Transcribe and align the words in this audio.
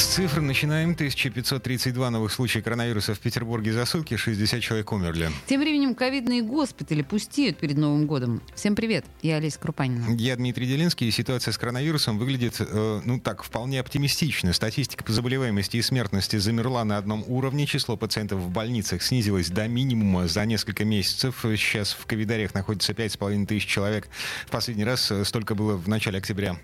С 0.00 0.14
цифр 0.14 0.40
начинаем. 0.40 0.92
1532 0.92 2.08
новых 2.08 2.32
случаев 2.32 2.64
коронавируса 2.64 3.12
в 3.12 3.18
Петербурге 3.18 3.74
за 3.74 3.84
сутки. 3.84 4.16
60 4.16 4.62
человек 4.62 4.90
умерли. 4.92 5.28
Тем 5.46 5.60
временем 5.60 5.94
ковидные 5.94 6.40
госпитали 6.40 7.02
пустеют 7.02 7.58
перед 7.58 7.76
Новым 7.76 8.06
годом. 8.06 8.40
Всем 8.54 8.74
привет. 8.74 9.04
Я 9.20 9.36
Олеся 9.36 9.58
Крупанина. 9.58 10.16
Я 10.16 10.36
Дмитрий 10.36 10.66
Делинский. 10.66 11.06
И 11.06 11.10
ситуация 11.10 11.52
с 11.52 11.58
коронавирусом 11.58 12.18
выглядит, 12.18 12.56
э, 12.60 13.00
ну 13.04 13.20
так, 13.20 13.42
вполне 13.42 13.78
оптимистично. 13.78 14.54
Статистика 14.54 15.04
по 15.04 15.12
заболеваемости 15.12 15.76
и 15.76 15.82
смертности 15.82 16.36
замерла 16.36 16.82
на 16.84 16.96
одном 16.96 17.22
уровне. 17.26 17.66
Число 17.66 17.98
пациентов 17.98 18.40
в 18.40 18.48
больницах 18.48 19.02
снизилось 19.02 19.50
до 19.50 19.68
минимума 19.68 20.28
за 20.28 20.46
несколько 20.46 20.86
месяцев. 20.86 21.40
Сейчас 21.42 21.92
в 21.92 22.06
ковидариях 22.06 22.54
находится 22.54 22.94
5,5 22.94 23.44
тысяч 23.44 23.66
человек. 23.66 24.08
В 24.46 24.50
последний 24.50 24.84
раз 24.84 25.10
э, 25.10 25.26
столько 25.26 25.54
было 25.54 25.76
в 25.76 25.88
начале 25.88 26.16
октября. 26.16 26.56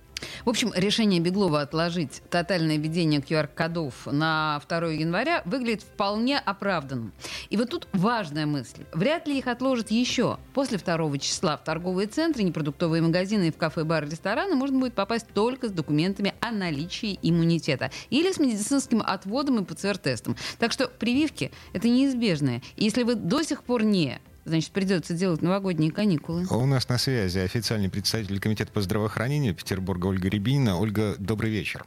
В 0.45 0.49
общем, 0.49 0.73
решение 0.75 1.21
Беглова 1.21 1.61
отложить 1.61 2.23
тотальное 2.31 2.77
введение 2.77 3.21
QR-кодов 3.21 4.07
на 4.07 4.61
2 4.69 4.89
января 4.93 5.43
выглядит 5.45 5.83
вполне 5.83 6.39
оправданным. 6.39 7.13
И 7.51 7.57
вот 7.57 7.71
тут 7.71 7.89
важная 7.93 8.47
мысль. 8.47 8.85
Вряд 8.93 9.27
ли 9.27 9.39
их 9.39 9.47
отложат 9.47 9.91
еще. 9.91 10.39
После 10.55 10.79
2 10.79 11.19
числа 11.19 11.57
в 11.57 11.65
торговые 11.65 12.07
центры, 12.07 12.43
непродуктовые 12.43 13.03
магазины 13.03 13.49
и 13.49 13.51
в 13.51 13.57
кафе, 13.57 13.85
бары, 13.85 14.09
рестораны 14.09 14.55
можно 14.55 14.79
будет 14.79 14.95
попасть 14.95 15.27
только 15.35 15.69
с 15.69 15.73
документами 15.73 16.35
о 16.41 16.51
наличии 16.51 17.19
иммунитета 17.23 17.91
или 18.11 18.33
с 18.33 18.39
медицинским 18.39 19.03
отводом 19.05 19.59
и 19.59 19.65
ПЦР-тестом. 19.65 20.37
Так 20.59 20.73
что 20.73 20.89
прививки– 20.89 21.51
это 21.73 21.89
неизбежное. 21.89 22.63
И 22.77 22.85
если 22.85 23.03
вы 23.03 23.15
до 23.17 23.43
сих 23.43 23.63
пор 23.63 23.83
не 23.83 24.21
значит, 24.47 24.71
придется 24.71 25.15
делать 25.15 25.43
новогодние 25.43 25.91
каникулы. 25.91 26.47
У 26.51 26.67
нас 26.67 26.89
на 26.89 26.99
связи 26.99 27.39
официальный 27.39 27.91
представитель 27.91 28.41
Комитета 28.41 28.73
по 28.73 28.81
здравоохранению 28.81 29.55
Петербурга 29.55 30.07
Ольга 30.07 30.29
Рябинина. 30.29 30.79
Ольга, 30.79 31.17
добрый 31.19 31.51
вечер. 31.51 31.85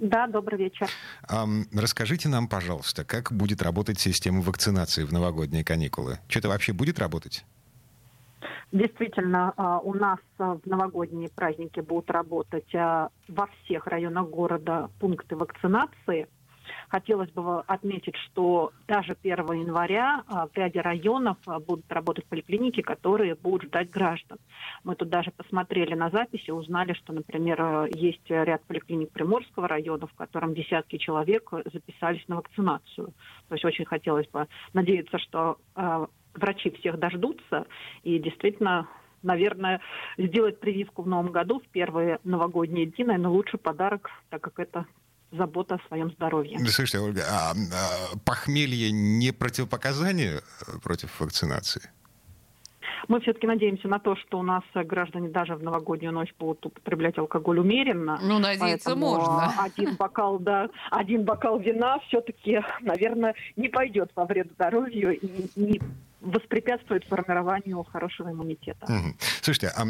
Да, 0.00 0.26
добрый 0.26 0.58
вечер. 0.58 0.88
Um, 1.30 1.66
расскажите 1.72 2.28
нам, 2.28 2.48
пожалуйста, 2.48 3.04
как 3.04 3.32
будет 3.32 3.62
работать 3.62 4.00
система 4.00 4.42
вакцинации 4.42 5.04
в 5.04 5.12
новогодние 5.12 5.64
каникулы? 5.64 6.18
Что-то 6.28 6.48
вообще 6.48 6.72
будет 6.72 6.98
работать? 6.98 7.44
Действительно, 8.72 9.54
а, 9.56 9.78
у 9.78 9.94
нас 9.94 10.18
а, 10.38 10.56
в 10.56 10.66
новогодние 10.66 11.30
праздники 11.30 11.78
будут 11.78 12.10
работать 12.10 12.74
а, 12.74 13.08
во 13.28 13.46
всех 13.46 13.86
районах 13.86 14.28
города 14.28 14.90
пункты 14.98 15.36
вакцинации– 15.36 16.26
Хотелось 16.88 17.30
бы 17.30 17.60
отметить, 17.60 18.16
что 18.16 18.72
даже 18.86 19.16
1 19.22 19.36
января 19.52 20.22
а, 20.26 20.46
в 20.46 20.56
ряде 20.56 20.80
районов 20.80 21.36
а, 21.46 21.60
будут 21.60 21.90
работать 21.90 22.26
поликлиники, 22.26 22.82
которые 22.82 23.34
будут 23.34 23.64
ждать 23.64 23.90
граждан. 23.90 24.38
Мы 24.82 24.94
тут 24.94 25.08
даже 25.08 25.30
посмотрели 25.30 25.94
на 25.94 26.10
записи, 26.10 26.50
узнали, 26.50 26.92
что, 26.94 27.12
например, 27.12 27.60
а, 27.60 27.86
есть 27.92 28.28
ряд 28.28 28.62
поликлиник 28.64 29.10
Приморского 29.10 29.68
района, 29.68 30.06
в 30.06 30.14
котором 30.14 30.54
десятки 30.54 30.96
человек 30.96 31.50
записались 31.72 32.26
на 32.28 32.36
вакцинацию. 32.36 33.12
То 33.48 33.54
есть 33.54 33.64
очень 33.64 33.84
хотелось 33.84 34.28
бы 34.28 34.46
надеяться, 34.72 35.18
что 35.18 35.58
врачи 36.34 36.70
всех 36.70 36.98
дождутся 36.98 37.66
и 38.02 38.18
действительно 38.18 38.88
наверное, 39.24 39.80
сделать 40.18 40.60
прививку 40.60 41.02
в 41.02 41.08
новом 41.08 41.32
году 41.32 41.58
в 41.58 41.66
первые 41.68 42.18
новогодние 42.24 42.86
дни, 42.86 43.04
наверное, 43.04 43.30
лучший 43.30 43.58
подарок, 43.58 44.10
так 44.28 44.42
как 44.42 44.58
это 44.58 44.86
забота 45.36 45.76
о 45.76 45.88
своем 45.88 46.10
здоровье. 46.12 46.58
Слушайте, 46.58 46.98
Ольга, 46.98 47.22
а, 47.28 47.52
а 47.52 48.16
похмелье 48.24 48.90
не 48.90 49.32
противопоказание 49.32 50.40
э, 50.66 50.78
против 50.82 51.20
вакцинации? 51.20 51.90
Мы 53.08 53.20
все-таки 53.20 53.46
надеемся 53.46 53.88
на 53.88 53.98
то, 53.98 54.16
что 54.16 54.38
у 54.38 54.42
нас 54.42 54.62
граждане 54.74 55.28
даже 55.28 55.56
в 55.56 55.62
новогоднюю 55.62 56.12
ночь 56.12 56.34
будут 56.38 56.64
употреблять 56.66 57.18
алкоголь 57.18 57.58
умеренно. 57.58 58.18
Ну, 58.22 58.38
надеяться 58.38 58.94
можно. 58.94 59.52
Один 59.58 59.96
бокал, 59.98 60.38
да, 60.38 60.70
один 60.90 61.24
бокал 61.24 61.58
вина 61.58 61.98
все-таки, 62.08 62.60
наверное, 62.80 63.34
не 63.56 63.68
пойдет 63.68 64.10
во 64.14 64.24
вред 64.24 64.50
здоровью 64.52 65.18
и 65.18 65.50
не 65.56 65.80
воспрепятствует 66.24 67.04
формированию 67.04 67.82
хорошего 67.84 68.30
иммунитета. 68.30 68.84
Угу. 68.84 69.16
Слушайте, 69.42 69.68
а, 69.76 69.84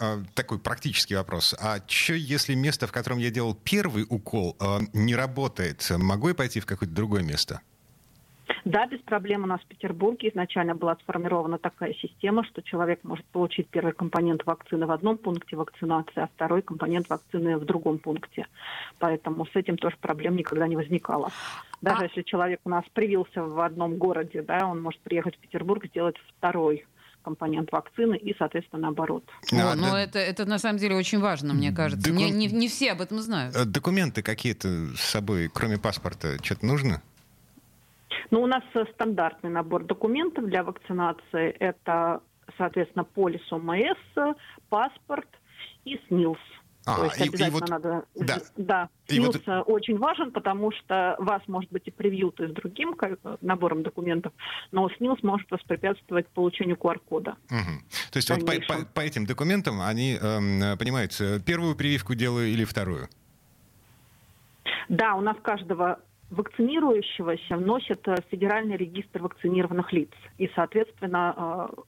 а, 0.00 0.22
такой 0.34 0.58
практический 0.58 1.14
вопрос. 1.14 1.54
А 1.60 1.78
что, 1.86 2.14
если 2.14 2.54
место, 2.54 2.86
в 2.86 2.92
котором 2.92 3.18
я 3.18 3.30
делал 3.30 3.54
первый 3.54 4.06
укол, 4.08 4.56
а, 4.60 4.80
не 4.92 5.14
работает? 5.14 5.86
Могу 5.90 6.28
я 6.28 6.34
пойти 6.34 6.60
в 6.60 6.66
какое-то 6.66 6.94
другое 6.94 7.22
место? 7.22 7.60
Да, 8.64 8.86
без 8.86 9.00
проблем 9.00 9.44
у 9.44 9.46
нас 9.46 9.60
в 9.60 9.66
Петербурге 9.66 10.30
изначально 10.30 10.74
была 10.74 10.96
сформирована 10.96 11.58
такая 11.58 11.94
система, 11.94 12.44
что 12.44 12.62
человек 12.62 13.00
может 13.02 13.24
получить 13.26 13.68
первый 13.68 13.92
компонент 13.92 14.44
вакцины 14.46 14.86
в 14.86 14.90
одном 14.90 15.18
пункте 15.18 15.56
вакцинации, 15.56 16.20
а 16.20 16.28
второй 16.34 16.62
компонент 16.62 17.08
вакцины 17.08 17.56
в 17.58 17.64
другом 17.64 17.98
пункте. 17.98 18.46
Поэтому 18.98 19.46
с 19.46 19.54
этим 19.54 19.76
тоже 19.76 19.96
проблем 20.00 20.36
никогда 20.36 20.66
не 20.66 20.76
возникало. 20.76 21.30
Даже 21.80 22.02
а... 22.02 22.04
если 22.04 22.22
человек 22.22 22.60
у 22.64 22.70
нас 22.70 22.84
привился 22.92 23.42
в 23.42 23.60
одном 23.60 23.96
городе, 23.96 24.42
да, 24.42 24.66
он 24.66 24.80
может 24.82 25.00
приехать 25.00 25.36
в 25.36 25.38
Петербург, 25.38 25.84
сделать 25.86 26.16
второй 26.38 26.86
компонент 27.24 27.72
вакцины 27.72 28.16
и, 28.16 28.34
соответственно, 28.38 28.82
наоборот. 28.82 29.24
О, 29.50 29.56
а, 29.56 29.74
ну, 29.74 29.92
да. 29.92 30.00
это, 30.00 30.18
это 30.18 30.44
на 30.44 30.58
самом 30.58 30.78
деле 30.78 30.94
очень 30.94 31.20
важно, 31.20 31.54
мне 31.54 31.72
кажется. 31.72 32.10
Доку... 32.10 32.18
Не, 32.18 32.30
не, 32.30 32.46
не 32.48 32.68
все 32.68 32.92
об 32.92 33.00
этом 33.00 33.18
знают. 33.18 33.56
Э, 33.56 33.64
документы 33.64 34.22
какие-то 34.22 34.68
с 34.94 35.00
собой, 35.00 35.50
кроме 35.52 35.78
паспорта, 35.78 36.36
что-то 36.42 36.66
нужно? 36.66 37.02
Ну, 38.30 38.42
у 38.42 38.46
нас 38.46 38.62
э, 38.74 38.84
стандартный 38.94 39.50
набор 39.50 39.84
документов 39.84 40.46
для 40.46 40.62
вакцинации. 40.62 41.50
Это, 41.58 42.20
соответственно, 42.56 43.04
полис 43.04 43.40
ОМС, 43.52 44.36
паспорт 44.68 45.28
и 45.84 46.00
СНИЛС. 46.08 46.38
А, 46.86 46.96
То 46.96 47.04
есть 47.04 47.18
и, 47.18 47.28
обязательно 47.28 47.46
и 47.46 47.60
вот, 47.60 47.68
надо... 47.68 48.04
Да. 48.14 48.38
да. 48.56 48.88
И 49.08 49.14
СНИЛС 49.14 49.40
вот... 49.46 49.68
очень 49.68 49.98
важен, 49.98 50.32
потому 50.32 50.70
что 50.72 51.16
вас, 51.18 51.42
может 51.46 51.70
быть, 51.70 51.86
и 51.86 51.90
привьют 51.90 52.40
и 52.40 52.46
с 52.46 52.50
другим 52.50 52.94
набором 53.40 53.82
документов, 53.82 54.32
но 54.70 54.88
СНИЛС 54.98 55.22
может 55.22 55.50
воспрепятствовать 55.50 56.28
получению 56.28 56.76
QR-кода. 56.76 57.36
Угу. 57.50 58.12
То 58.12 58.16
есть 58.16 58.30
вот 58.30 58.44
по, 58.44 58.52
по, 58.52 58.84
по 58.84 59.00
этим 59.00 59.24
документам 59.24 59.80
они 59.80 60.18
э, 60.20 60.76
понимают, 60.76 61.18
первую 61.46 61.74
прививку 61.74 62.14
делаю 62.14 62.48
или 62.48 62.64
вторую? 62.64 63.08
Да, 64.88 65.14
у 65.14 65.20
нас 65.20 65.36
каждого 65.42 66.00
вакцинирующегося 66.30 67.56
вносят 67.56 68.06
в 68.06 68.22
Федеральный 68.30 68.76
регистр 68.76 69.22
вакцинированных 69.22 69.92
лиц. 69.92 70.10
И, 70.38 70.50
соответственно, 70.54 71.70
э, 71.76 71.80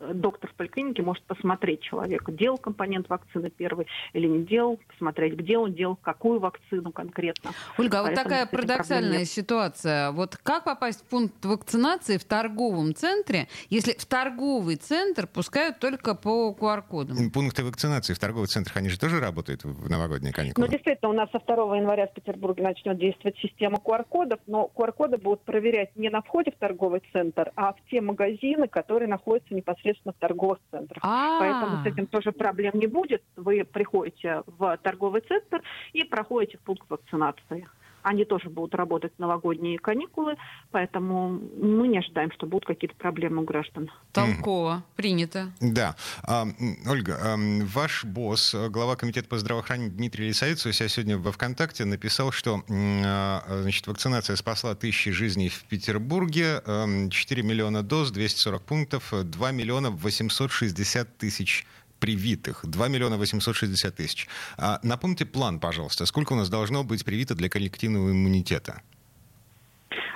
доктор 0.00 0.50
в 0.50 0.54
поликлинике 0.54 1.02
может 1.02 1.22
посмотреть 1.24 1.82
человека, 1.82 2.32
делал 2.32 2.58
компонент 2.58 3.08
вакцины 3.08 3.50
первый 3.50 3.86
или 4.12 4.26
не 4.26 4.44
делал, 4.44 4.78
посмотреть, 4.88 5.34
где 5.34 5.58
он 5.58 5.74
делал, 5.74 5.96
какую 5.96 6.40
вакцину 6.40 6.92
конкретно. 6.92 7.50
Ольга, 7.78 8.00
а 8.00 8.02
вот 8.04 8.14
такая 8.14 8.46
парадоксальная 8.46 9.24
ситуация. 9.24 10.10
Вот 10.12 10.36
как 10.36 10.64
попасть 10.64 11.02
в 11.02 11.08
пункт 11.08 11.44
вакцинации 11.44 12.16
в 12.16 12.24
торговом 12.24 12.94
центре, 12.94 13.48
если 13.68 13.92
в 13.92 14.06
торговый 14.06 14.76
центр 14.76 15.26
пускают 15.26 15.78
только 15.78 16.14
по 16.14 16.56
QR-кодам? 16.58 17.30
Пункты 17.30 17.62
вакцинации 17.62 18.14
в 18.14 18.18
торговых 18.18 18.48
центрах, 18.48 18.76
они 18.78 18.88
же 18.88 18.98
тоже 18.98 19.20
работают 19.20 19.64
в 19.64 19.90
новогодние 19.90 20.32
каникулы? 20.32 20.66
Ну, 20.66 20.72
действительно, 20.72 21.10
у 21.10 21.14
нас 21.14 21.30
со 21.30 21.38
2 21.38 21.76
января 21.76 22.06
в 22.06 22.14
Петербурге 22.14 22.62
начнет 22.62 22.98
действовать 22.98 23.36
система 23.38 23.78
QR-кодов, 23.84 24.40
но 24.46 24.70
QR-коды 24.74 25.18
будут 25.18 25.42
проверять 25.42 25.94
не 25.96 26.08
на 26.08 26.22
входе 26.22 26.50
в 26.52 26.56
торговый 26.58 27.02
центр, 27.12 27.52
а 27.56 27.72
в 27.72 27.76
те 27.90 28.00
магазины, 28.00 28.66
которые 28.66 29.08
находятся 29.08 29.54
непосредственно 29.54 29.89
непосредственно 29.90 30.12
в 30.12 30.16
торговых 30.16 30.58
центрах. 30.70 31.02
А-а-а. 31.04 31.40
Поэтому 31.40 31.82
с 31.82 31.86
этим 31.86 32.06
тоже 32.06 32.32
проблем 32.32 32.72
не 32.74 32.86
будет. 32.86 33.22
Вы 33.36 33.64
приходите 33.64 34.42
в 34.46 34.76
торговый 34.82 35.22
центр 35.22 35.62
и 35.92 36.04
проходите 36.04 36.58
в 36.58 36.60
пункт 36.62 36.88
вакцинации. 36.88 37.68
Они 38.02 38.24
тоже 38.24 38.48
будут 38.48 38.74
работать 38.74 39.12
в 39.16 39.18
новогодние 39.20 39.78
каникулы, 39.78 40.36
поэтому 40.70 41.40
мы 41.60 41.88
не 41.88 41.98
ожидаем, 41.98 42.30
что 42.32 42.46
будут 42.46 42.66
какие-то 42.66 42.96
проблемы 42.96 43.42
у 43.42 43.44
граждан. 43.44 43.90
Толково. 44.12 44.84
Принято. 44.96 45.52
Да. 45.60 45.96
А, 46.22 46.46
Ольга, 46.88 47.18
а, 47.22 47.36
ваш 47.64 48.04
босс, 48.04 48.54
глава 48.70 48.96
Комитета 48.96 49.28
по 49.28 49.38
здравоохранению 49.38 49.92
Дмитрий 49.92 50.28
Лисовец, 50.28 50.64
у 50.66 50.72
себя 50.72 50.88
сегодня 50.88 51.18
во 51.18 51.32
ВКонтакте 51.32 51.84
написал, 51.84 52.32
что 52.32 52.62
а, 52.68 53.42
значит, 53.62 53.86
вакцинация 53.86 54.36
спасла 54.36 54.74
тысячи 54.74 55.10
жизней 55.10 55.48
в 55.48 55.64
Петербурге, 55.64 56.62
4 57.10 57.42
миллиона 57.42 57.82
доз, 57.82 58.10
240 58.10 58.62
пунктов, 58.62 59.12
2 59.12 59.50
миллиона 59.52 59.90
860 59.90 61.18
тысяч 61.18 61.66
привитых. 62.00 62.64
2 62.64 62.88
миллиона 62.88 63.16
860 63.16 63.94
тысяч. 63.94 64.28
А, 64.58 64.80
напомните 64.82 65.26
план, 65.26 65.60
пожалуйста. 65.60 66.06
Сколько 66.06 66.32
у 66.32 66.36
нас 66.36 66.50
должно 66.50 66.82
быть 66.82 67.04
привито 67.04 67.34
для 67.34 67.48
коллективного 67.48 68.10
иммунитета? 68.10 68.82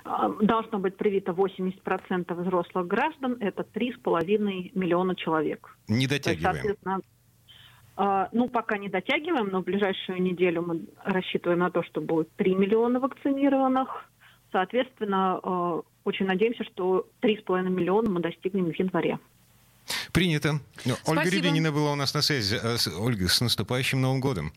А, 0.04 0.28
должно 0.28 0.78
быть 0.78 0.96
привито 0.96 1.32
80% 1.32 2.34
взрослых 2.34 2.86
граждан. 2.86 3.36
Это 3.40 3.62
3,5 3.62 4.70
миллиона 4.74 5.14
человек. 5.14 5.76
Не 5.88 6.06
дотягиваем. 6.06 7.02
А, 7.96 8.28
ну, 8.32 8.48
пока 8.48 8.76
не 8.78 8.88
дотягиваем, 8.88 9.48
но 9.48 9.60
в 9.60 9.64
ближайшую 9.64 10.20
неделю 10.20 10.62
мы 10.62 10.80
рассчитываем 11.04 11.60
на 11.60 11.70
то, 11.70 11.82
что 11.84 12.00
будет 12.00 12.28
3 12.36 12.54
миллиона 12.56 12.98
вакцинированных. 12.98 13.88
Соответственно, 14.50 15.82
очень 16.04 16.26
надеемся, 16.26 16.64
что 16.64 17.06
3,5 17.22 17.68
миллиона 17.70 18.10
мы 18.10 18.20
достигнем 18.20 18.72
в 18.72 18.78
январе. 18.78 19.18
Принято. 20.14 20.60
Ну, 20.84 20.94
Ольга 21.06 21.28
Рябинина 21.28 21.72
была 21.72 21.90
у 21.92 21.96
нас 21.96 22.14
на 22.14 22.22
связи. 22.22 22.56
Э, 22.62 22.76
Ольга, 23.00 23.28
с 23.28 23.40
наступающим 23.40 24.00
Новым 24.00 24.20
годом. 24.20 24.52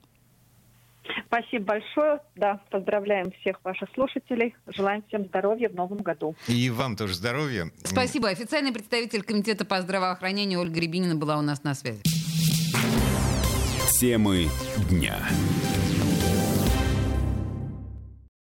Спасибо 1.25 1.65
большое. 1.65 2.19
Да, 2.35 2.61
поздравляем 2.69 3.31
всех 3.41 3.57
ваших 3.63 3.89
слушателей. 3.95 4.55
Желаем 4.67 5.03
всем 5.07 5.25
здоровья 5.25 5.69
в 5.69 5.73
новом 5.73 5.97
году. 5.97 6.35
И 6.47 6.69
вам 6.69 6.95
тоже 6.95 7.15
здоровья. 7.15 7.71
Спасибо. 7.83 8.29
Официальный 8.29 8.71
представитель 8.71 9.23
Комитета 9.23 9.65
по 9.65 9.81
здравоохранению 9.81 10.59
Ольга 10.59 10.79
Рябинина 10.79 11.15
была 11.15 11.39
у 11.39 11.41
нас 11.41 11.63
на 11.63 11.73
связи. 11.73 12.03
Темы 13.99 14.49
дня. 14.91 15.17